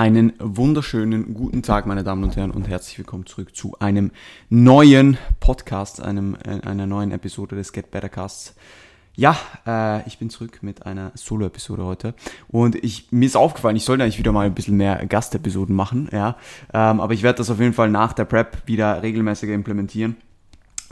[0.00, 4.12] Einen wunderschönen guten Tag, meine Damen und Herren, und herzlich willkommen zurück zu einem
[4.48, 8.54] neuen Podcast, einem, äh, einer neuen Episode des Get Better Casts.
[9.14, 9.36] Ja,
[9.66, 12.14] äh, ich bin zurück mit einer Solo-Episode heute
[12.48, 16.08] und ich, mir ist aufgefallen, ich sollte eigentlich wieder mal ein bisschen mehr Gastepisoden machen,
[16.12, 16.38] ja,
[16.72, 20.16] ähm, aber ich werde das auf jeden Fall nach der Prep wieder regelmäßiger implementieren.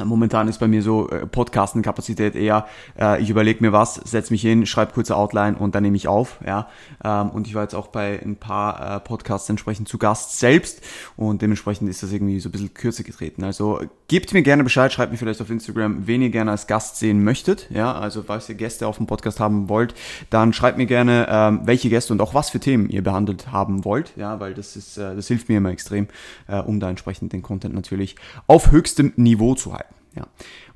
[0.05, 2.67] Momentan ist bei mir so äh, Podcasten-Kapazität eher,
[2.99, 6.07] äh, ich überlege mir was, setze mich hin, schreibe kurze Outline und dann nehme ich
[6.09, 6.39] auf.
[6.47, 6.69] Ja?
[7.05, 10.83] Ähm, und ich war jetzt auch bei ein paar äh, Podcasts entsprechend zu Gast selbst
[11.17, 13.43] und dementsprechend ist das irgendwie so ein bisschen kürzer getreten.
[13.45, 16.97] Also gebt mir gerne Bescheid, schreibt mir vielleicht auf Instagram, wen ihr gerne als Gast
[16.97, 17.69] sehen möchtet.
[17.71, 19.95] Ja, also falls ihr Gäste auf dem Podcast haben wollt,
[20.31, 23.85] dann schreibt mir gerne, ähm, welche Gäste und auch was für Themen ihr behandelt haben
[23.85, 24.13] wollt.
[24.17, 26.09] Ja, weil das ist, äh, das hilft mir immer extrem,
[26.47, 29.88] äh, um da entsprechend den Content natürlich auf höchstem Niveau zu halten.
[30.19, 30.27] Ja.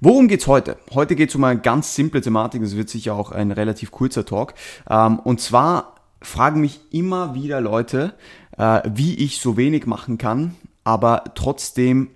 [0.01, 0.77] Worum geht's heute?
[0.95, 4.55] Heute geht's um eine ganz simple Thematik, das wird sicher auch ein relativ kurzer Talk.
[4.89, 8.15] Ähm, und zwar fragen mich immer wieder Leute,
[8.57, 12.11] äh, wie ich so wenig machen kann, aber trotzdem,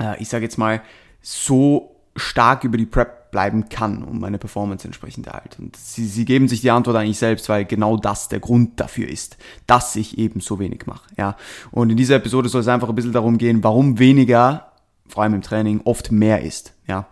[0.00, 0.82] äh, ich sage jetzt mal,
[1.22, 5.66] so stark über die Prep bleiben kann, um meine Performance entsprechend erhalten.
[5.66, 9.08] Und sie, sie geben sich die Antwort eigentlich selbst, weil genau das der Grund dafür
[9.08, 9.36] ist,
[9.68, 11.08] dass ich eben so wenig mache.
[11.16, 11.36] Ja.
[11.70, 14.67] Und in dieser Episode soll es einfach ein bisschen darum gehen, warum weniger
[15.08, 16.74] vor allem im Training, oft mehr ist.
[16.86, 17.08] Ja.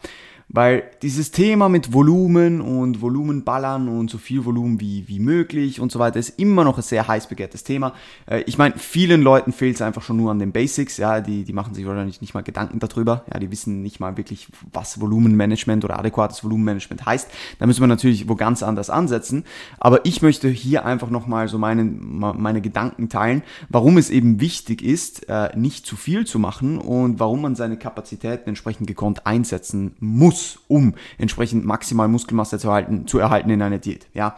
[0.49, 5.91] Weil dieses Thema mit Volumen und Volumenballern und so viel Volumen wie, wie möglich und
[5.91, 7.95] so weiter ist immer noch ein sehr heiß begehrtes Thema.
[8.27, 11.43] Äh, ich meine, vielen Leuten fehlt es einfach schon nur an den Basics, ja, die,
[11.43, 15.01] die machen sich wahrscheinlich nicht mal Gedanken darüber, ja, die wissen nicht mal wirklich, was
[15.01, 17.29] Volumenmanagement oder adäquates Volumenmanagement heißt.
[17.59, 19.45] Da müssen wir natürlich wo ganz anders ansetzen.
[19.81, 24.83] Aber ich möchte hier einfach nochmal so meine, meine Gedanken teilen, warum es eben wichtig
[24.83, 29.97] ist, äh, nicht zu viel zu machen und warum man seine Kapazitäten entsprechend gekonnt einsetzen
[29.99, 34.07] muss muss, um entsprechend maximal Muskelmasse zu erhalten, zu erhalten in einer Diät.
[34.13, 34.37] Ja.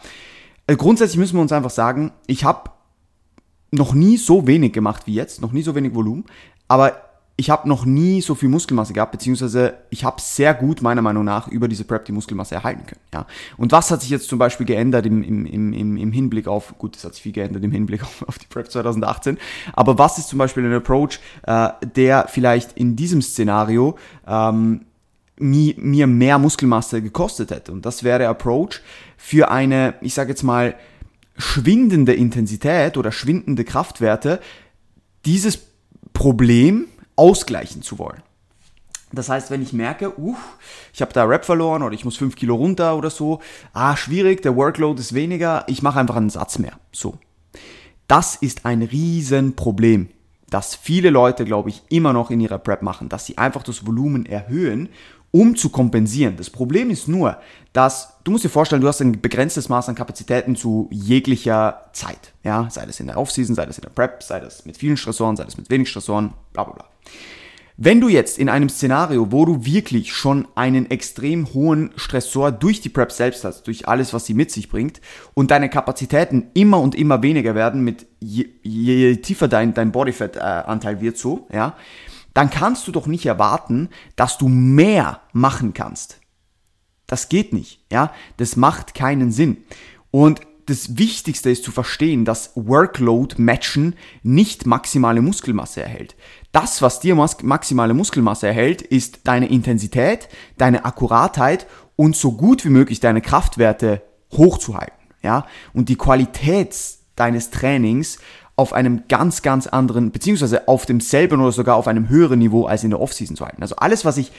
[0.67, 2.71] Also grundsätzlich müssen wir uns einfach sagen, ich habe
[3.71, 6.25] noch nie so wenig gemacht wie jetzt, noch nie so wenig Volumen,
[6.67, 6.93] aber
[7.35, 11.23] ich habe noch nie so viel Muskelmasse gehabt, beziehungsweise ich habe sehr gut meiner Meinung
[11.23, 13.01] nach über diese Prep die Muskelmasse erhalten können.
[13.13, 13.25] Ja.
[13.55, 16.97] Und was hat sich jetzt zum Beispiel geändert im, im, im, im Hinblick auf, gut,
[16.97, 19.37] es hat sich viel geändert im Hinblick auf, auf die Prep 2018,
[19.73, 24.81] aber was ist zum Beispiel ein Approach, äh, der vielleicht in diesem Szenario ähm,
[25.39, 27.71] mir mehr Muskelmasse gekostet hätte.
[27.71, 28.81] Und das wäre Approach
[29.17, 30.75] für eine, ich sage jetzt mal,
[31.37, 34.39] schwindende Intensität oder schwindende Kraftwerte,
[35.25, 35.59] dieses
[36.13, 38.21] Problem ausgleichen zu wollen.
[39.11, 40.35] Das heißt, wenn ich merke, uh,
[40.93, 43.39] ich habe da Rap verloren oder ich muss 5 Kilo runter oder so,
[43.73, 46.73] ah, schwierig, der Workload ist weniger, ich mache einfach einen Satz mehr.
[46.91, 47.17] So.
[48.07, 50.09] Das ist ein Riesenproblem,
[50.49, 53.85] das viele Leute, glaube ich, immer noch in ihrer Prep machen, dass sie einfach das
[53.85, 54.89] Volumen erhöhen
[55.31, 56.37] um zu kompensieren.
[56.37, 57.37] Das Problem ist nur,
[57.73, 62.33] dass du musst dir vorstellen, du hast ein begrenztes Maß an Kapazitäten zu jeglicher Zeit.
[62.43, 64.97] Ja, sei das in der Offseason, sei das in der Prep, sei das mit vielen
[64.97, 66.85] Stressoren, sei das mit wenig Stressoren, bla bla bla.
[67.81, 72.81] Wenn du jetzt in einem Szenario, wo du wirklich schon einen extrem hohen Stressor durch
[72.81, 74.99] die Prep selbst hast, durch alles, was sie mit sich bringt,
[75.33, 80.97] und deine Kapazitäten immer und immer weniger werden, mit je, je tiefer dein, dein Bodyfat-Anteil
[80.97, 81.77] äh, wird so, ja,
[82.33, 86.19] dann kannst du doch nicht erwarten, dass du mehr machen kannst.
[87.07, 88.13] Das geht nicht, ja?
[88.37, 89.57] Das macht keinen Sinn.
[90.11, 96.15] Und das Wichtigste ist zu verstehen, dass Workload-Matchen nicht maximale Muskelmasse erhält.
[96.51, 101.65] Das, was dir maximale Muskelmasse erhält, ist deine Intensität, deine Akkuratheit
[101.95, 104.93] und so gut wie möglich deine Kraftwerte hochzuhalten.
[105.23, 105.47] Ja?
[105.73, 106.75] Und die Qualität
[107.15, 108.19] deines Trainings
[108.59, 112.83] auf einem ganz, ganz anderen, beziehungsweise auf demselben oder sogar auf einem höheren Niveau als
[112.83, 113.61] in der Offseason zu halten.
[113.61, 114.33] Also alles, was ich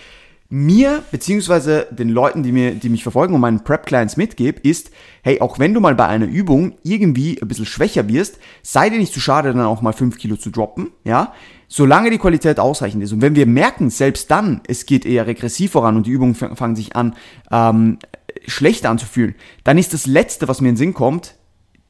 [0.51, 4.91] mir, beziehungsweise den Leuten, die, mir, die mich verfolgen und meinen Prep-Clients mitgebe, ist,
[5.23, 8.99] hey, auch wenn du mal bei einer Übung irgendwie ein bisschen schwächer wirst, sei dir
[8.99, 11.33] nicht zu schade, dann auch mal 5 Kilo zu droppen, ja,
[11.67, 13.13] solange die Qualität ausreichend ist.
[13.13, 16.77] Und wenn wir merken, selbst dann, es geht eher regressiv voran und die Übungen fangen
[16.77, 17.15] sich an,
[17.51, 17.99] ähm,
[18.47, 21.37] schlecht anzufühlen, dann ist das Letzte, was mir in den Sinn kommt,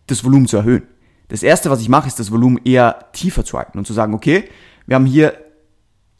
[0.06, 0.82] das Volumen zu erhöhen.
[1.30, 4.14] Das erste, was ich mache, ist das Volumen eher tiefer zu halten und zu sagen,
[4.14, 4.44] okay,
[4.86, 5.34] wir haben hier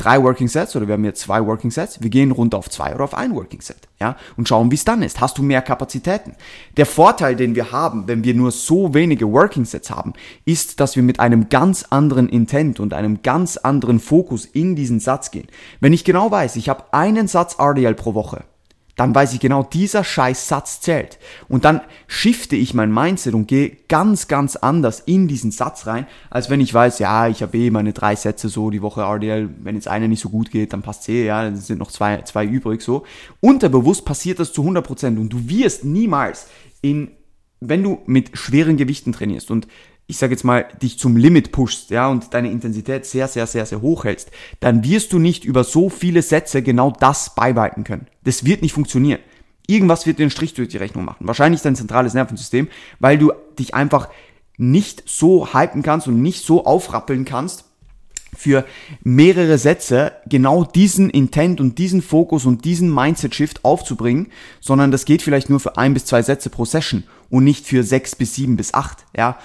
[0.01, 2.95] drei Working Sets oder wir haben hier zwei Working Sets, wir gehen runter auf zwei
[2.95, 5.21] oder auf ein Working Set, ja, und schauen, wie es dann ist.
[5.21, 6.37] Hast du mehr Kapazitäten?
[6.77, 10.15] Der Vorteil, den wir haben, wenn wir nur so wenige Working Sets haben,
[10.47, 15.01] ist, dass wir mit einem ganz anderen Intent und einem ganz anderen Fokus in diesen
[15.01, 15.49] Satz gehen.
[15.81, 18.45] Wenn ich genau weiß, ich habe einen Satz RDL pro Woche,
[19.01, 21.19] dann weiß ich genau, dieser scheiß Satz zählt.
[21.49, 26.07] Und dann shifte ich mein Mindset und gehe ganz, ganz anders in diesen Satz rein,
[26.29, 29.49] als wenn ich weiß, ja, ich habe eh meine drei Sätze so die Woche RDL,
[29.63, 32.21] wenn jetzt einer nicht so gut geht, dann passt eh, ja, dann sind noch zwei,
[32.25, 33.05] zwei übrig so.
[33.41, 36.49] Unterbewusst passiert das zu 100% und du wirst niemals
[36.83, 37.11] in,
[37.61, 39.67] wenn du mit schweren Gewichten trainierst und
[40.11, 43.65] ich sage jetzt mal, dich zum Limit pushst, ja, und deine Intensität sehr, sehr, sehr,
[43.65, 48.09] sehr hoch hältst, dann wirst du nicht über so viele Sätze genau das beibehalten können.
[48.25, 49.21] Das wird nicht funktionieren.
[49.67, 51.27] Irgendwas wird den Strich durch die Rechnung machen.
[51.27, 52.69] Wahrscheinlich dein zentrales Nervensystem,
[52.99, 54.09] weil du dich einfach
[54.57, 57.65] nicht so hypen kannst und nicht so aufrappeln kannst,
[58.37, 58.65] für
[59.03, 64.29] mehrere Sätze genau diesen Intent und diesen Fokus und diesen Mindset-Shift aufzubringen,
[64.61, 67.83] sondern das geht vielleicht nur für ein bis zwei Sätze pro Session und nicht für
[67.83, 69.39] sechs bis sieben bis acht, ja.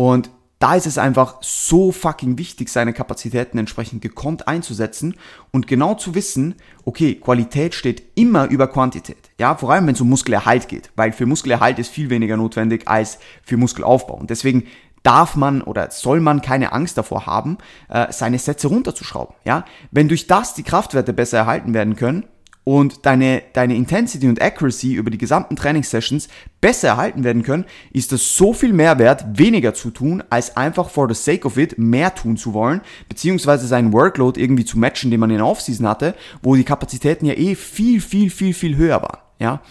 [0.00, 0.30] Und
[0.60, 5.14] da ist es einfach so fucking wichtig, seine Kapazitäten entsprechend gekonnt einzusetzen
[5.50, 6.54] und genau zu wissen,
[6.86, 9.30] okay, Qualität steht immer über Quantität.
[9.38, 12.88] Ja, vor allem wenn es um Muskelerhalt geht, weil für Muskelerhalt ist viel weniger notwendig
[12.88, 14.14] als für Muskelaufbau.
[14.14, 14.68] Und deswegen
[15.02, 17.58] darf man oder soll man keine Angst davor haben,
[17.90, 19.34] äh, seine Sätze runterzuschrauben.
[19.44, 19.66] Ja?
[19.90, 22.24] Wenn durch das die Kraftwerte besser erhalten werden können
[22.64, 26.28] und deine, deine Intensity und Accuracy über die gesamten Trainingssessions
[26.60, 30.90] besser erhalten werden können, ist das so viel mehr wert, weniger zu tun, als einfach
[30.90, 35.10] for the sake of it mehr tun zu wollen, beziehungsweise seinen Workload irgendwie zu matchen,
[35.10, 38.76] den man in der Offseason hatte, wo die Kapazitäten ja eh viel, viel, viel, viel
[38.76, 39.20] höher waren.
[39.38, 39.62] Ja?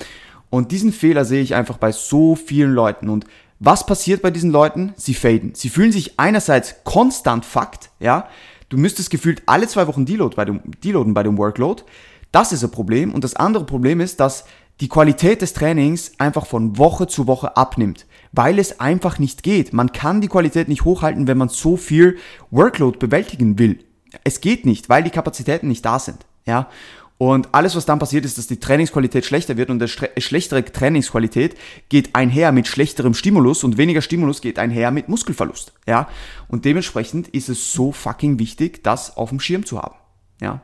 [0.49, 3.25] Und diesen Fehler sehe ich einfach bei so vielen Leuten und
[3.59, 4.93] was passiert bei diesen Leuten?
[4.95, 5.51] Sie faden.
[5.53, 8.29] Sie fühlen sich einerseits konstant fucked, ja.
[8.69, 11.83] Du müsstest gefühlt alle zwei Wochen deload bei dem, deloaden bei dem Workload.
[12.31, 13.13] Das ist ein Problem.
[13.13, 14.45] Und das andere Problem ist, dass
[14.79, 19.73] die Qualität des Trainings einfach von Woche zu Woche abnimmt, weil es einfach nicht geht.
[19.73, 22.17] Man kann die Qualität nicht hochhalten, wenn man so viel
[22.49, 23.79] Workload bewältigen will.
[24.23, 26.25] Es geht nicht, weil die Kapazitäten nicht da sind.
[26.45, 26.69] Ja,
[27.19, 29.89] und alles, was dann passiert, ist, dass die Trainingsqualität schlechter wird und eine
[30.21, 31.57] schlechtere Trainingsqualität
[31.89, 35.73] geht einher mit schlechterem Stimulus und weniger Stimulus geht einher mit Muskelverlust.
[35.85, 36.07] Ja?
[36.47, 39.95] Und dementsprechend ist es so fucking wichtig, das auf dem Schirm zu haben.
[40.39, 40.61] Ja?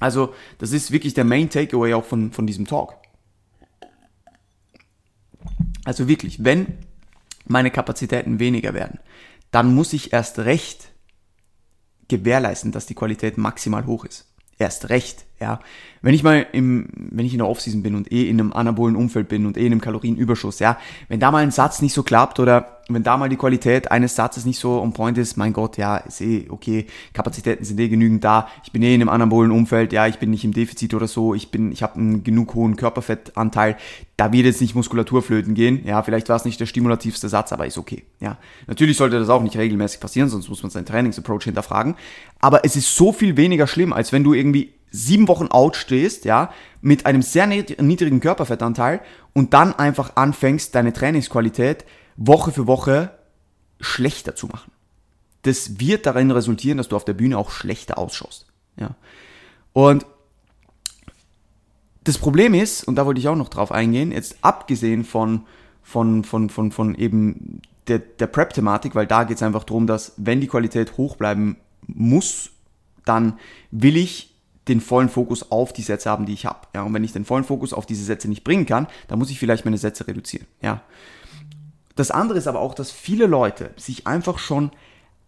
[0.00, 2.96] Also, das ist wirklich der Main Takeaway auch von, von diesem Talk.
[5.84, 6.78] Also wirklich, wenn
[7.46, 8.98] meine Kapazitäten weniger werden,
[9.50, 10.92] dann muss ich erst recht
[12.08, 14.30] gewährleisten, dass die Qualität maximal hoch ist
[14.60, 15.60] erst recht, ja.
[16.02, 18.96] Wenn ich mal im, wenn ich in der Offseason bin und eh in einem anabolen
[18.96, 20.78] Umfeld bin und eh in einem Kalorienüberschuss, ja,
[21.08, 24.16] wenn da mal ein Satz nicht so klappt oder wenn da mal die Qualität eines
[24.16, 27.88] Satzes nicht so on point ist, mein Gott, ja, ist eh okay, Kapazitäten sind eh
[27.88, 30.94] genügend da, ich bin eh in einem anabolen Umfeld, ja, ich bin nicht im Defizit
[30.94, 33.76] oder so, ich bin, ich habe einen genug hohen Körperfettanteil,
[34.16, 37.52] da wird jetzt nicht Muskulatur flöten gehen, ja, vielleicht war es nicht der stimulativste Satz,
[37.52, 38.38] aber ist okay, ja.
[38.66, 41.94] Natürlich sollte das auch nicht regelmäßig passieren, sonst muss man seinen Trainingsapproach hinterfragen,
[42.40, 46.24] aber es ist so viel weniger schlimm, als wenn du irgendwie sieben Wochen out stehst,
[46.24, 49.00] ja, mit einem sehr niedrigen Körperfettanteil
[49.32, 51.84] und dann einfach anfängst, deine Trainingsqualität
[52.16, 53.10] Woche für Woche
[53.80, 54.72] schlechter zu machen.
[55.42, 58.46] Das wird darin resultieren, dass du auf der Bühne auch schlechter ausschaust.
[58.76, 58.94] Ja.
[59.72, 60.04] Und
[62.04, 65.46] das Problem ist, und da wollte ich auch noch drauf eingehen, jetzt abgesehen von,
[65.82, 70.12] von, von, von, von eben der, der Prep-Thematik, weil da geht es einfach darum, dass
[70.16, 72.50] wenn die Qualität hoch bleiben muss,
[73.04, 73.38] dann
[73.70, 74.29] will ich
[74.70, 76.60] den vollen Fokus auf die Sätze haben, die ich habe.
[76.74, 79.30] Ja, und wenn ich den vollen Fokus auf diese Sätze nicht bringen kann, dann muss
[79.30, 80.46] ich vielleicht meine Sätze reduzieren.
[80.62, 80.82] Ja.
[81.96, 84.70] Das andere ist aber auch, dass viele Leute sich einfach schon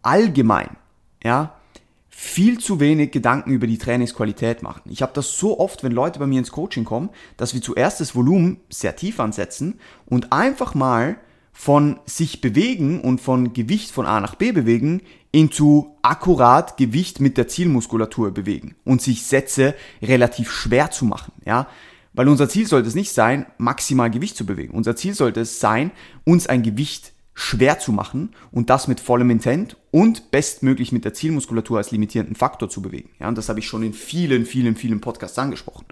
[0.00, 0.76] allgemein,
[1.22, 1.54] ja,
[2.08, 4.82] viel zu wenig Gedanken über die Trainingsqualität machen.
[4.84, 8.00] Ich habe das so oft, wenn Leute bei mir ins Coaching kommen, dass wir zuerst
[8.00, 11.16] das Volumen sehr tief ansetzen und einfach mal
[11.52, 15.02] von sich bewegen und von Gewicht von A nach B bewegen
[15.32, 21.68] into akkurat Gewicht mit der Zielmuskulatur bewegen und sich Sätze relativ schwer zu machen, ja.
[22.14, 24.74] Weil unser Ziel sollte es nicht sein, maximal Gewicht zu bewegen.
[24.74, 25.92] Unser Ziel sollte es sein,
[26.24, 31.14] uns ein Gewicht schwer zu machen und das mit vollem Intent und bestmöglich mit der
[31.14, 33.08] Zielmuskulatur als limitierenden Faktor zu bewegen.
[33.18, 35.86] Ja, und das habe ich schon in vielen, vielen, vielen Podcasts angesprochen.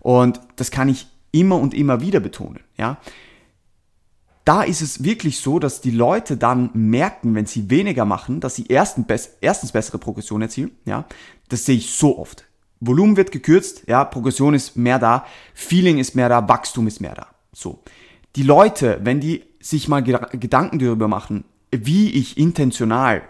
[0.00, 2.60] Und das kann ich immer und immer wieder betonen.
[2.76, 2.98] Ja,
[4.50, 8.56] da ist es wirklich so, dass die Leute dann merken, wenn sie weniger machen, dass
[8.56, 9.06] sie erstens
[9.70, 10.72] bessere Progression erzielen.
[10.84, 11.04] Ja,
[11.50, 12.46] das sehe ich so oft.
[12.80, 17.14] Volumen wird gekürzt, ja, Progression ist mehr da, Feeling ist mehr da, Wachstum ist mehr
[17.14, 17.28] da.
[17.52, 17.84] So.
[18.34, 23.22] Die Leute, wenn die sich mal Gedanken darüber machen, wie ich intentional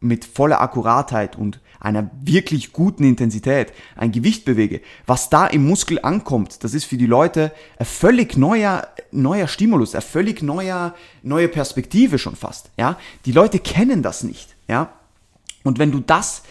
[0.00, 5.98] mit voller Akkuratheit und einer wirklich guten Intensität ein Gewicht bewege, was da im Muskel
[6.02, 11.48] ankommt, das ist für die Leute ein völlig neuer, neuer Stimulus, eine völlig neuer, neue
[11.48, 12.98] Perspektive schon fast, ja.
[13.24, 14.90] Die Leute kennen das nicht, ja.
[15.64, 16.42] Und wenn du das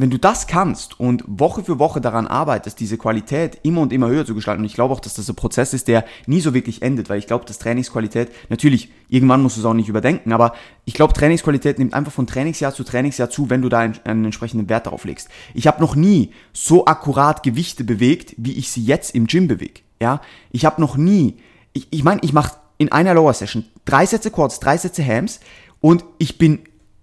[0.00, 4.08] wenn du das kannst und Woche für Woche daran arbeitest, diese Qualität immer und immer
[4.08, 6.54] höher zu gestalten, und ich glaube auch, dass das ein Prozess ist, der nie so
[6.54, 10.32] wirklich endet, weil ich glaube, dass Trainingsqualität, natürlich, irgendwann musst du es auch nicht überdenken,
[10.32, 10.54] aber
[10.84, 14.24] ich glaube, Trainingsqualität nimmt einfach von Trainingsjahr zu Trainingsjahr zu, wenn du da einen, einen
[14.24, 15.28] entsprechenden Wert darauf legst.
[15.54, 19.82] Ich habe noch nie so akkurat Gewichte bewegt, wie ich sie jetzt im Gym bewege.
[20.00, 21.36] Ja, ich habe noch nie,
[21.72, 25.06] ich meine, ich, mein, ich mache in einer Lower Session drei Sätze Quads, drei Sätze
[25.06, 25.40] Hams
[25.80, 26.60] und ich bin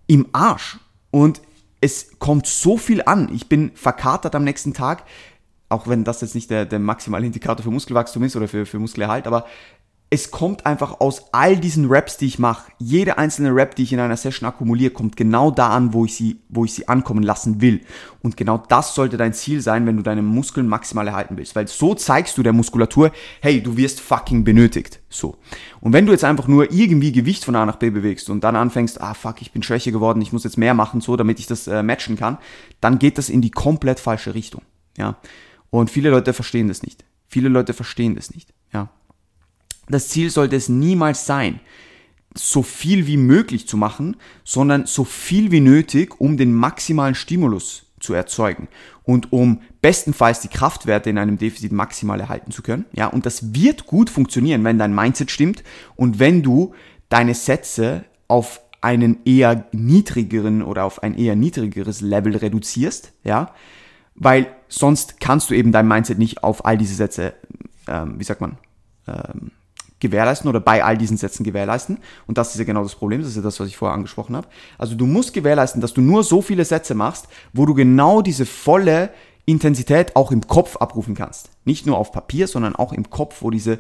[0.08, 0.80] im Arsch
[1.12, 1.42] und
[1.82, 3.34] es kommt so viel an.
[3.34, 5.04] Ich bin verkatert am nächsten Tag,
[5.70, 8.80] auch wenn das jetzt nicht der, der maximale Indikator für Muskelwachstum ist oder für, für
[8.80, 9.46] Muskelerhalt, aber
[10.10, 12.72] es kommt einfach aus all diesen Raps, die ich mache.
[12.78, 16.16] Jede einzelne Rap, die ich in einer Session akkumuliere, kommt genau da an, wo ich
[16.16, 17.82] sie, wo ich sie ankommen lassen will.
[18.22, 21.58] Und genau das sollte dein Ziel sein, wenn du deine Muskeln maximal erhalten willst.
[21.58, 23.12] Weil so zeigst du der Muskulatur,
[23.42, 25.02] hey, du wirst fucking benötigt.
[25.10, 25.36] So.
[25.82, 28.56] Und wenn du jetzt einfach nur irgendwie Gewicht von A nach B bewegst und dann
[28.56, 31.48] anfängst, ah fuck, ich bin schwächer geworden, ich muss jetzt mehr machen, so, damit ich
[31.48, 32.38] das äh, matchen kann,
[32.80, 34.62] dann geht das in die komplett falsche Richtung.
[34.98, 35.18] Ja.
[35.70, 37.04] Und viele Leute verstehen das nicht.
[37.28, 38.54] Viele Leute verstehen das nicht.
[38.72, 38.90] Ja.
[39.90, 41.60] Das Ziel sollte es niemals sein,
[42.36, 47.86] so viel wie möglich zu machen, sondern so viel wie nötig, um den maximalen Stimulus
[48.00, 48.68] zu erzeugen
[49.04, 52.86] und um bestenfalls die Kraftwerte in einem Defizit maximal erhalten zu können.
[52.94, 55.64] Ja, und das wird gut funktionieren, wenn dein Mindset stimmt
[55.96, 56.74] und wenn du
[57.10, 63.54] deine Sätze auf einen eher niedrigeren oder auf ein eher niedrigeres Level reduzierst, ja,
[64.14, 67.34] weil sonst kannst du eben dein Mindset nicht auf all diese Sätze,
[67.88, 68.58] ähm, wie sagt man,
[69.08, 69.52] ähm,
[70.00, 72.00] gewährleisten oder bei all diesen Sätzen gewährleisten.
[72.28, 74.36] Und das ist ja genau das Problem, das ist ja das, was ich vorher angesprochen
[74.36, 74.48] habe.
[74.78, 78.46] Also du musst gewährleisten, dass du nur so viele Sätze machst, wo du genau diese
[78.46, 79.10] volle
[79.46, 81.50] Intensität auch im Kopf abrufen kannst.
[81.66, 83.80] Nicht nur auf Papier, sondern auch im Kopf, wo diese,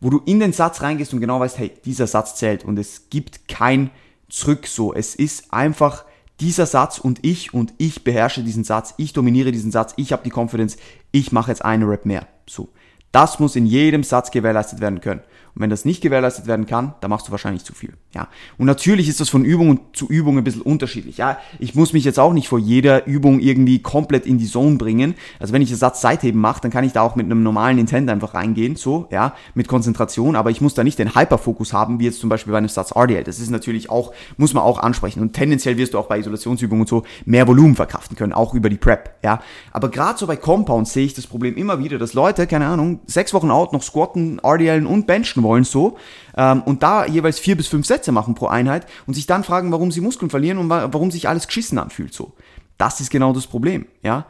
[0.00, 3.10] wo du in den Satz reingehst und genau weißt, hey, dieser Satz zählt und es
[3.10, 3.90] gibt kein
[4.28, 4.92] Zurück so.
[4.92, 6.04] Es ist einfach
[6.40, 10.22] dieser Satz und ich und ich beherrsche diesen Satz, ich dominiere diesen Satz, ich habe
[10.22, 10.76] die Confidence,
[11.10, 12.26] ich mache jetzt eine Rap mehr.
[12.46, 12.68] So.
[13.10, 15.22] Das muss in jedem Satz gewährleistet werden können.
[15.54, 17.94] Und wenn das nicht gewährleistet werden kann, dann machst du wahrscheinlich zu viel.
[18.14, 18.28] Ja.
[18.56, 21.18] Und natürlich ist das von Übung zu Übung ein bisschen unterschiedlich.
[21.18, 21.38] Ja.
[21.58, 25.14] Ich muss mich jetzt auch nicht vor jeder Übung irgendwie komplett in die Zone bringen.
[25.38, 27.78] Also wenn ich einen Satz Seitheben mache, dann kann ich da auch mit einem normalen
[27.78, 32.00] Intent einfach reingehen, so, ja, mit Konzentration, aber ich muss da nicht den Hyperfokus haben,
[32.00, 33.24] wie jetzt zum Beispiel bei einem Satz RDL.
[33.24, 35.20] Das ist natürlich auch, muss man auch ansprechen.
[35.20, 38.68] Und tendenziell wirst du auch bei Isolationsübungen und so mehr Volumen verkraften können, auch über
[38.68, 39.40] die Prep, ja.
[39.72, 43.00] Aber gerade so bei Compounds sehe ich das Problem immer wieder, dass Leute, keine Ahnung,
[43.06, 45.96] sechs Wochen out noch squatten, RDLen und benchen wollen so
[46.36, 49.72] ähm, und da jeweils vier bis fünf Sätze machen pro Einheit und sich dann fragen,
[49.72, 52.32] warum sie Muskeln verlieren und wa warum sich alles geschissen anfühlt so.
[52.76, 54.26] Das ist genau das Problem, ja.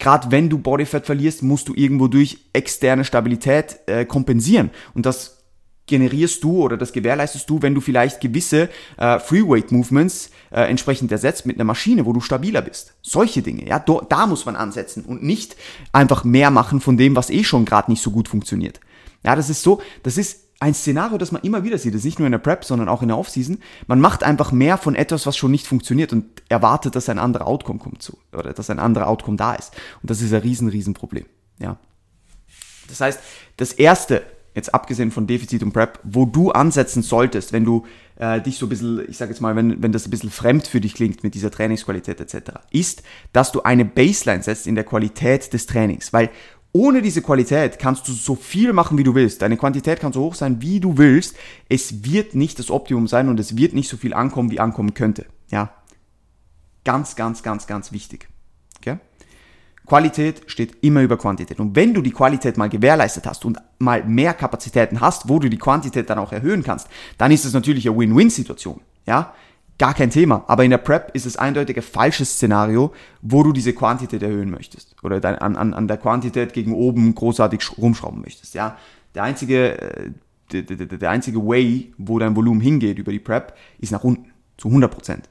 [0.00, 5.37] Gerade wenn du Bodyfat verlierst, musst du irgendwo durch externe Stabilität äh, kompensieren und das
[5.88, 11.10] generierst du oder das gewährleistest du, wenn du vielleicht gewisse äh, Freeweight Movements äh, entsprechend
[11.10, 12.94] ersetzt mit einer Maschine, wo du stabiler bist.
[13.02, 15.56] Solche Dinge, ja, do, da muss man ansetzen und nicht
[15.92, 18.80] einfach mehr machen von dem, was eh schon gerade nicht so gut funktioniert.
[19.24, 21.94] Ja, das ist so, das ist ein Szenario, das man immer wieder sieht.
[21.94, 23.58] Das ist nicht nur in der Prep, sondern auch in der Offseason.
[23.86, 27.46] Man macht einfach mehr von etwas, was schon nicht funktioniert und erwartet, dass ein anderer
[27.46, 29.72] Outcome kommt zu oder dass ein anderer Outcome da ist.
[30.02, 31.26] Und das ist ein riesen, riesen Problem.
[31.60, 31.76] Ja.
[32.88, 33.20] Das heißt,
[33.56, 34.22] das erste,
[34.58, 37.86] jetzt abgesehen von Defizit und Prep, wo du ansetzen solltest, wenn du
[38.16, 40.66] äh, dich so ein bisschen, ich sage jetzt mal, wenn, wenn das ein bisschen fremd
[40.66, 44.84] für dich klingt mit dieser Trainingsqualität etc., ist, dass du eine Baseline setzt in der
[44.84, 46.12] Qualität des Trainings.
[46.12, 46.30] Weil
[46.72, 49.40] ohne diese Qualität kannst du so viel machen, wie du willst.
[49.40, 51.36] Deine Quantität kann so hoch sein, wie du willst.
[51.68, 54.94] Es wird nicht das Optimum sein und es wird nicht so viel ankommen, wie ankommen
[54.94, 55.26] könnte.
[55.50, 55.72] Ja.
[56.84, 58.28] Ganz, ganz, ganz, ganz wichtig.
[58.78, 58.98] Okay?
[59.88, 61.58] Qualität steht immer über Quantität.
[61.58, 65.48] Und wenn du die Qualität mal gewährleistet hast und mal mehr Kapazitäten hast, wo du
[65.48, 68.80] die Quantität dann auch erhöhen kannst, dann ist es natürlich eine Win-Win-Situation.
[69.06, 69.32] Ja?
[69.78, 70.44] gar kein Thema.
[70.48, 72.92] Aber in der Prep ist es eindeutig ein falsches Szenario,
[73.22, 77.78] wo du diese Quantität erhöhen möchtest oder an, an, an der Quantität gegen oben großartig
[77.78, 78.54] rumschrauben möchtest.
[78.54, 78.76] Ja,
[79.14, 80.10] der einzige, äh,
[80.52, 84.32] der, der, der einzige Way, wo dein Volumen hingeht über die Prep, ist nach unten
[84.56, 85.28] zu 100 Prozent.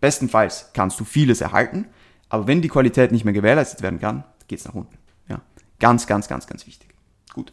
[0.00, 1.86] Bestenfalls kannst du vieles erhalten,
[2.30, 4.96] aber wenn die Qualität nicht mehr gewährleistet werden kann, geht's nach unten.
[5.28, 5.42] Ja,
[5.78, 6.88] ganz, ganz, ganz, ganz wichtig.
[7.34, 7.52] Gut.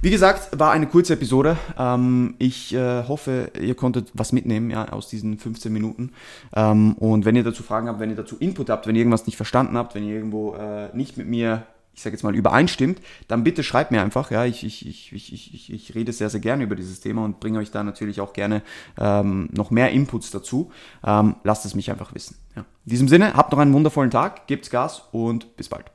[0.00, 1.56] Wie gesagt, war eine kurze Episode.
[1.78, 6.10] Ähm, ich äh, hoffe, ihr konntet was mitnehmen ja, aus diesen 15 Minuten.
[6.54, 9.26] Ähm, und wenn ihr dazu Fragen habt, wenn ihr dazu Input habt, wenn ihr irgendwas
[9.26, 13.00] nicht verstanden habt, wenn ihr irgendwo äh, nicht mit mir ich sage jetzt mal, übereinstimmt,
[13.28, 14.30] dann bitte schreibt mir einfach.
[14.30, 17.40] Ja, ich, ich, ich, ich, ich, ich rede sehr, sehr gerne über dieses Thema und
[17.40, 18.62] bringe euch da natürlich auch gerne
[18.98, 20.70] ähm, noch mehr Inputs dazu.
[21.04, 22.36] Ähm, lasst es mich einfach wissen.
[22.56, 22.62] Ja.
[22.84, 25.90] In diesem Sinne, habt noch einen wundervollen Tag, gebt's Gas und bis bald.